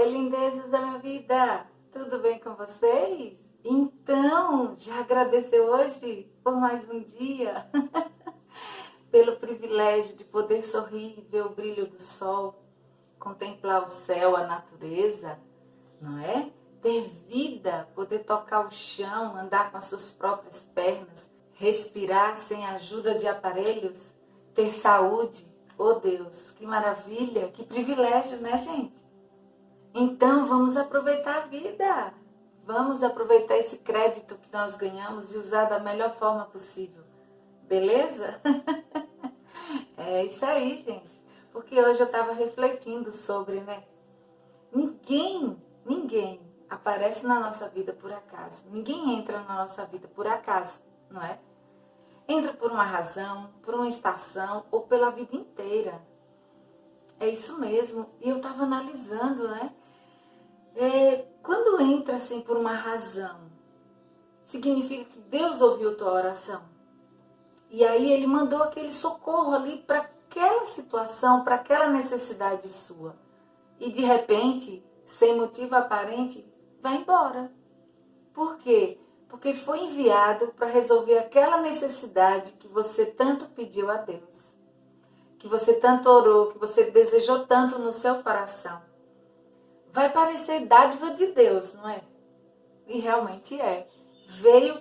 [0.00, 1.66] Oi, lindezas da minha vida!
[1.92, 3.36] Tudo bem com vocês?
[3.62, 7.68] Então, já agradeceu hoje por mais um dia?
[9.12, 12.64] Pelo privilégio de poder sorrir, ver o brilho do sol,
[13.18, 15.38] contemplar o céu, a natureza,
[16.00, 16.50] não é?
[16.80, 22.76] Ter vida, poder tocar o chão, andar com as suas próprias pernas, respirar sem a
[22.76, 24.14] ajuda de aparelhos,
[24.54, 25.46] ter saúde.
[25.76, 29.00] Oh Deus, que maravilha, que privilégio, né, gente?
[29.94, 32.14] Então vamos aproveitar a vida.
[32.64, 37.02] Vamos aproveitar esse crédito que nós ganhamos e usar da melhor forma possível.
[37.64, 38.40] Beleza?
[39.96, 41.20] é isso aí, gente.
[41.52, 43.82] Porque hoje eu estava refletindo sobre, né?
[44.72, 48.62] Ninguém, ninguém aparece na nossa vida por acaso.
[48.70, 51.40] Ninguém entra na nossa vida por acaso, não é?
[52.28, 56.00] Entra por uma razão, por uma estação ou pela vida inteira.
[57.20, 58.08] É isso mesmo.
[58.20, 59.72] E eu estava analisando, né?
[60.74, 63.40] É, quando entra assim por uma razão,
[64.46, 66.62] significa que Deus ouviu tua oração.
[67.68, 73.14] E aí ele mandou aquele socorro ali para aquela situação, para aquela necessidade sua.
[73.78, 76.44] E de repente, sem motivo aparente,
[76.80, 77.52] vai embora.
[78.32, 78.98] Por quê?
[79.28, 84.49] Porque foi enviado para resolver aquela necessidade que você tanto pediu a Deus.
[85.40, 88.88] Que você tanto orou, que você desejou tanto no seu coração
[89.92, 92.02] vai parecer dádiva de Deus, não é?
[92.86, 93.88] E realmente é.
[94.28, 94.80] Veio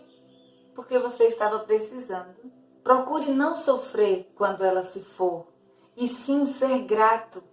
[0.76, 2.36] porque você estava precisando.
[2.84, 5.48] Procure não sofrer quando ela se for,
[5.96, 7.44] e sim ser grato.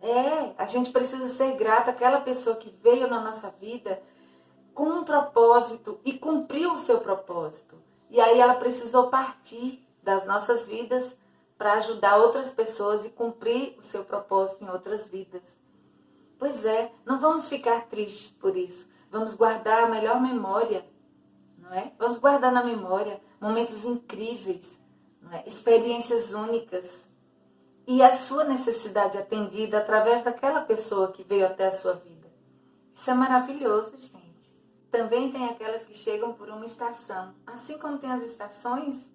[0.00, 4.02] É, a gente precisa ser grato àquela pessoa que veio na nossa vida
[4.72, 7.76] com um propósito e cumpriu o seu propósito.
[8.08, 11.14] E aí ela precisou partir das nossas vidas
[11.60, 15.42] para ajudar outras pessoas e cumprir o seu propósito em outras vidas.
[16.38, 18.88] Pois é, não vamos ficar tristes por isso.
[19.10, 20.86] Vamos guardar a melhor memória,
[21.58, 21.92] não é?
[21.98, 24.74] Vamos guardar na memória momentos incríveis,
[25.30, 25.46] é?
[25.46, 26.90] experiências únicas
[27.86, 32.32] e a sua necessidade atendida através daquela pessoa que veio até a sua vida.
[32.94, 34.50] Isso é maravilhoso, gente.
[34.90, 37.34] Também tem aquelas que chegam por uma estação.
[37.46, 39.06] Assim como tem as estações,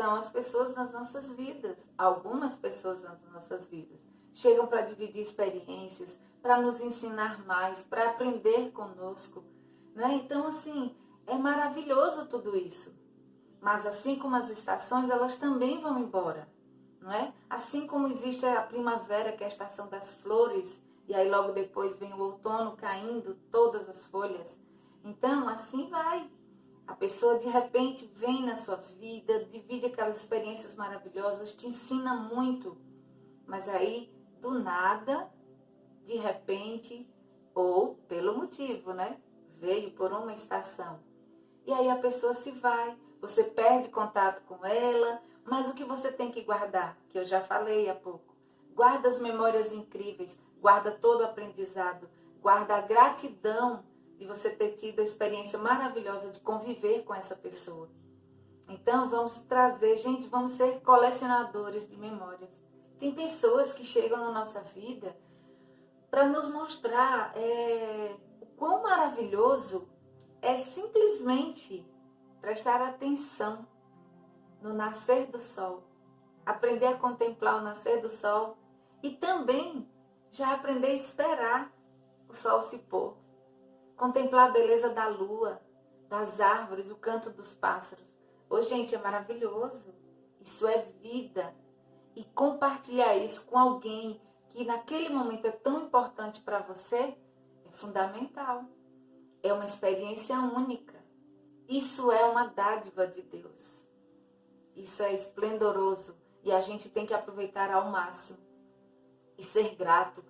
[0.00, 1.76] são as pessoas nas nossas vidas.
[1.98, 4.00] Algumas pessoas nas nossas vidas.
[4.32, 9.44] Chegam para dividir experiências, para nos ensinar mais, para aprender conosco.
[9.94, 10.14] Né?
[10.14, 10.96] Então, assim,
[11.26, 12.94] é maravilhoso tudo isso.
[13.60, 16.48] Mas assim como as estações, elas também vão embora.
[16.98, 17.34] Não é?
[17.50, 21.94] Assim como existe a primavera, que é a estação das flores, e aí logo depois
[21.96, 24.48] vem o outono caindo todas as folhas.
[25.04, 26.26] Então, assim vai.
[26.90, 32.76] A pessoa de repente vem na sua vida, divide aquelas experiências maravilhosas, te ensina muito.
[33.46, 35.30] Mas aí, do nada,
[36.04, 37.08] de repente
[37.54, 39.20] ou pelo motivo, né?
[39.60, 40.98] Veio por uma estação.
[41.64, 46.10] E aí a pessoa se vai, você perde contato com ela, mas o que você
[46.10, 48.34] tem que guardar, que eu já falei há pouco.
[48.74, 52.10] Guarda as memórias incríveis, guarda todo o aprendizado,
[52.42, 53.84] guarda a gratidão
[54.20, 57.88] de você ter tido a experiência maravilhosa de conviver com essa pessoa.
[58.68, 62.50] Então vamos trazer, gente, vamos ser colecionadores de memórias.
[62.98, 65.16] Tem pessoas que chegam na nossa vida
[66.10, 69.88] para nos mostrar é, o quão maravilhoso
[70.42, 71.90] é simplesmente
[72.42, 73.66] prestar atenção
[74.60, 75.82] no nascer do sol,
[76.44, 78.58] aprender a contemplar o nascer do sol
[79.02, 79.88] e também
[80.30, 81.72] já aprender a esperar
[82.28, 83.16] o sol se pôr,
[84.00, 85.60] contemplar a beleza da lua,
[86.08, 88.02] das árvores, o canto dos pássaros.
[88.48, 89.94] Ô, gente, é maravilhoso.
[90.40, 91.54] Isso é vida.
[92.16, 94.18] E compartilhar isso com alguém
[94.52, 98.64] que naquele momento é tão importante para você é fundamental.
[99.42, 100.98] É uma experiência única.
[101.68, 103.84] Isso é uma dádiva de Deus.
[104.74, 108.38] Isso é esplendoroso e a gente tem que aproveitar ao máximo
[109.36, 110.24] e ser grato.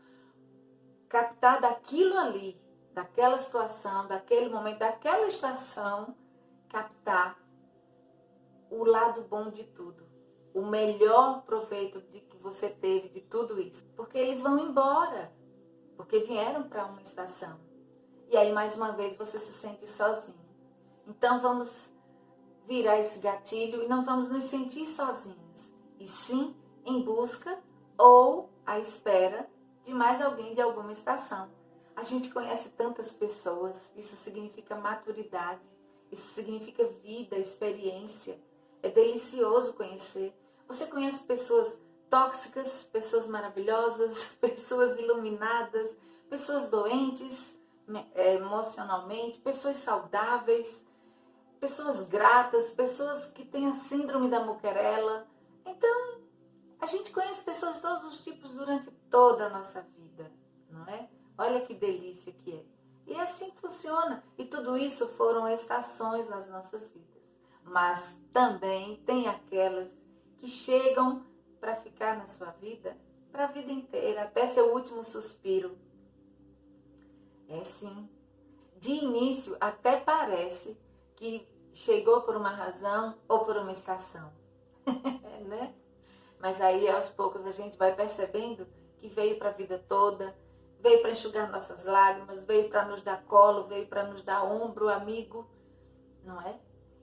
[1.08, 2.60] Captar daquilo ali,
[2.92, 6.14] daquela situação, daquele momento, daquela estação,
[6.68, 7.38] captar
[8.70, 10.06] o lado bom de tudo,
[10.54, 13.84] o melhor proveito de você teve de tudo isso.
[13.96, 15.32] Porque eles vão embora,
[15.96, 17.58] porque vieram para uma estação.
[18.28, 20.38] E aí, mais uma vez, você se sente sozinho.
[21.06, 21.88] Então, vamos
[22.66, 26.54] virar esse gatilho e não vamos nos sentir sozinhos, e sim
[26.84, 27.58] em busca
[27.98, 29.48] ou à espera
[29.82, 31.50] de mais alguém de alguma estação.
[31.96, 35.60] A gente conhece tantas pessoas, isso significa maturidade,
[36.10, 38.38] isso significa vida, experiência.
[38.82, 40.34] É delicioso conhecer.
[40.66, 41.76] Você conhece pessoas
[42.08, 45.90] tóxicas, pessoas maravilhosas, pessoas iluminadas,
[46.28, 47.56] pessoas doentes
[48.14, 50.82] é, emocionalmente, pessoas saudáveis,
[51.60, 55.26] pessoas gratas, pessoas que têm a síndrome da muquerela.
[55.66, 56.20] Então,
[56.80, 60.32] a gente conhece pessoas de todos os tipos durante toda a nossa vida,
[60.70, 61.08] não é?
[61.40, 62.64] Olha que delícia que é.
[63.06, 64.22] E é assim funciona.
[64.36, 67.22] E tudo isso foram estações nas nossas vidas.
[67.64, 69.88] Mas também tem aquelas
[70.36, 71.24] que chegam
[71.58, 72.94] para ficar na sua vida
[73.32, 75.78] para a vida inteira, até seu último suspiro.
[77.48, 78.06] É sim.
[78.78, 80.76] De início, até parece
[81.16, 84.30] que chegou por uma razão ou por uma estação,
[85.46, 85.74] né?
[86.38, 88.66] Mas aí, aos poucos, a gente vai percebendo
[88.98, 90.36] que veio para a vida toda,
[90.82, 94.88] veio para enxugar nossas lágrimas, veio para nos dar colo, veio para nos dar ombro,
[94.88, 95.48] amigo,
[96.24, 96.58] não é?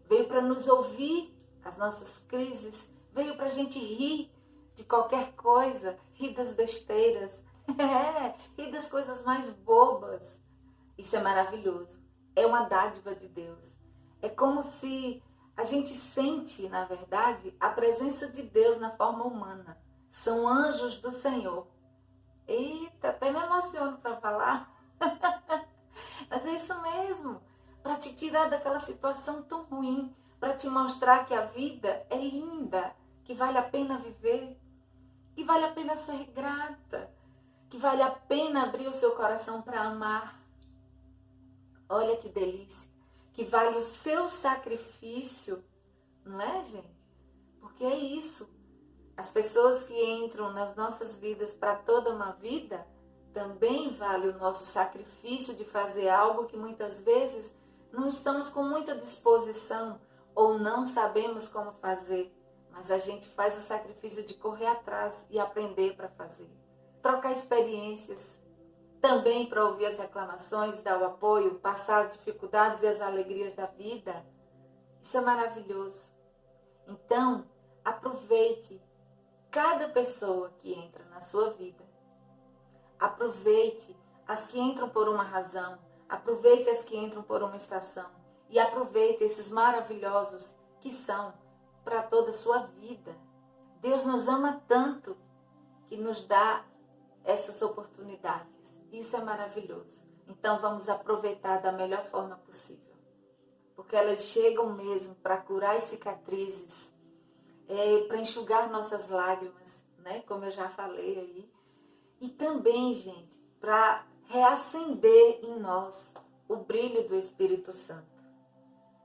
[0.08, 2.78] Veio para nos ouvir as nossas crises,
[3.14, 4.32] veio para a gente rir
[4.76, 7.32] de qualquer coisa, rir das besteiras,
[7.78, 10.22] é, rir das coisas mais bobas.
[10.98, 12.00] Isso é maravilhoso.
[12.36, 13.78] É uma dádiva de Deus.
[14.22, 15.22] É como se
[15.56, 19.78] a gente sente, na verdade, a presença de Deus na forma humana.
[20.12, 21.68] São anjos do Senhor.
[22.48, 24.74] Eita, até me emociono para falar.
[26.30, 27.42] Mas é isso mesmo.
[27.84, 30.16] Para te tirar daquela situação tão ruim.
[30.40, 32.96] Para te mostrar que a vida é linda.
[33.26, 34.58] Que vale a pena viver.
[35.36, 37.12] Que vale a pena ser grata.
[37.70, 40.40] Que vale a pena abrir o seu coração para amar.
[41.90, 42.88] Olha que delícia.
[43.34, 45.64] Que vale o seu sacrifício.
[46.26, 46.98] Não é, gente?
[47.60, 48.50] Porque é isso.
[49.18, 52.86] As pessoas que entram nas nossas vidas para toda uma vida,
[53.34, 57.52] também vale o nosso sacrifício de fazer algo que muitas vezes
[57.92, 60.00] não estamos com muita disposição
[60.36, 62.32] ou não sabemos como fazer,
[62.72, 66.50] mas a gente faz o sacrifício de correr atrás e aprender para fazer.
[67.02, 68.22] Trocar experiências,
[69.02, 73.66] também para ouvir as reclamações, dar o apoio, passar as dificuldades e as alegrias da
[73.66, 74.24] vida.
[75.02, 76.12] Isso é maravilhoso.
[76.88, 77.46] Então,
[77.84, 78.80] aproveite
[79.58, 81.84] cada pessoa que entra na sua vida.
[83.00, 88.06] Aproveite as que entram por uma razão, aproveite as que entram por uma estação
[88.52, 91.34] e aproveite esses maravilhosos que são
[91.84, 93.16] para toda a sua vida.
[93.82, 95.18] Deus nos ama tanto
[95.88, 96.64] que nos dá
[97.24, 98.72] essas oportunidades.
[98.92, 100.06] Isso é maravilhoso.
[100.28, 102.96] Então vamos aproveitar da melhor forma possível.
[103.76, 106.92] Porque elas chegam mesmo para curar as cicatrizes,
[107.68, 110.22] é, para enxugar nossas lágrimas, né?
[110.28, 111.52] Como eu já falei aí.
[112.20, 116.14] E também, gente, para reacender em nós
[116.48, 118.18] o brilho do Espírito Santo.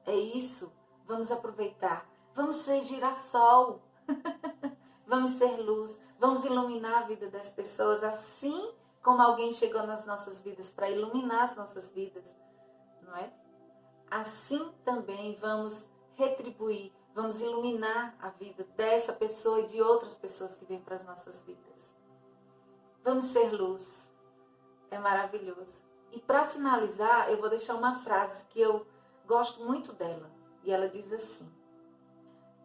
[0.07, 0.73] É isso.
[1.07, 2.07] Vamos aproveitar.
[2.35, 3.83] Vamos ser girassol.
[5.07, 5.99] vamos ser luz.
[6.19, 8.73] Vamos iluminar a vida das pessoas assim
[9.03, 12.25] como alguém chegou nas nossas vidas para iluminar as nossas vidas,
[13.03, 13.33] não é?
[14.09, 15.85] Assim também vamos
[16.15, 21.05] retribuir Vamos iluminar a vida dessa pessoa e de outras pessoas que vêm para as
[21.05, 21.93] nossas vidas.
[23.05, 24.11] Vamos ser luz.
[24.91, 25.83] É maravilhoso.
[26.11, 28.87] E para finalizar, eu vou deixar uma frase que eu
[29.27, 30.31] gosto muito dela.
[30.63, 31.51] E ela diz assim: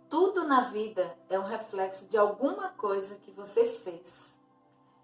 [0.10, 4.34] Tudo na vida é um reflexo de alguma coisa que você fez.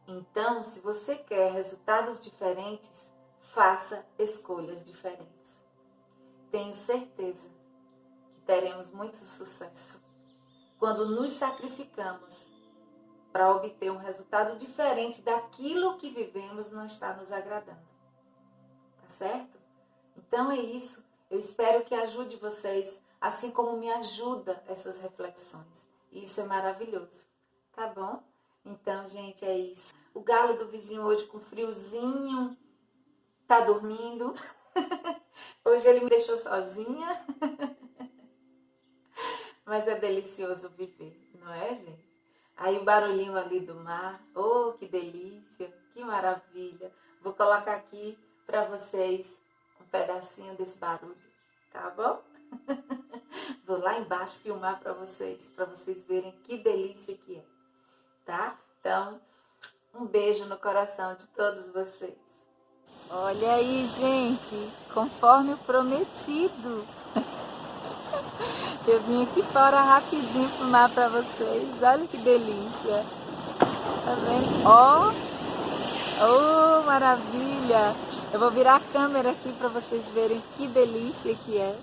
[0.07, 3.11] Então, se você quer resultados diferentes,
[3.53, 5.61] faça escolhas diferentes.
[6.51, 7.52] Tenho certeza
[8.45, 10.01] teremos muito sucesso.
[10.77, 12.53] Quando nos sacrificamos
[13.31, 17.81] para obter um resultado diferente daquilo que vivemos não está nos agradando.
[19.01, 19.57] Tá certo?
[20.15, 21.03] Então é isso.
[21.31, 25.87] Eu espero que ajude vocês, assim como me ajuda essas reflexões.
[26.11, 27.25] Isso é maravilhoso.
[27.71, 28.21] Tá bom?
[28.63, 29.93] Então, gente, é isso.
[30.13, 32.55] O galo do vizinho hoje com friozinho
[33.47, 34.33] tá dormindo.
[35.65, 37.25] hoje ele me deixou sozinha.
[39.65, 42.13] Mas é delicioso viver, não é, gente?
[42.57, 46.91] Aí o barulhinho ali do mar, oh, que delícia, que maravilha.
[47.21, 49.25] Vou colocar aqui para vocês
[49.81, 51.15] um pedacinho desse barulho,
[51.71, 52.21] tá bom?
[53.65, 57.43] Vou lá embaixo filmar para vocês, para vocês verem que delícia que é,
[58.25, 58.57] tá?
[58.79, 59.19] Então,
[59.93, 62.17] um beijo no coração de todos vocês.
[63.09, 67.02] Olha aí, gente, conforme o prometido.
[68.85, 71.81] Eu vim aqui fora rapidinho filmar pra vocês.
[71.81, 73.05] Olha que delícia.
[73.59, 74.65] Tá vendo?
[74.65, 75.11] Ó.
[76.21, 77.95] Oh, oh, maravilha.
[78.33, 81.75] Eu vou virar a câmera aqui pra vocês verem que delícia que é.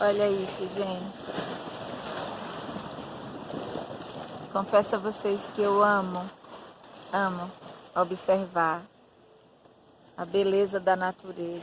[0.00, 1.12] Olha isso, gente.
[4.52, 6.28] Confesso a vocês que eu amo
[7.12, 7.50] amo
[7.94, 8.82] observar
[10.16, 11.62] a beleza da natureza.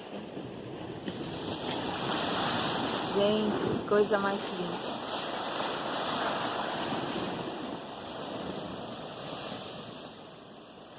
[3.20, 4.78] Gente, coisa mais linda.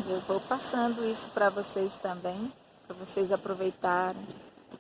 [0.07, 2.53] Eu vou passando isso para vocês também,
[2.87, 4.21] para vocês aproveitarem,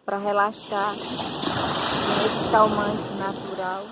[0.04, 3.86] para relaxar nesse calmante natural.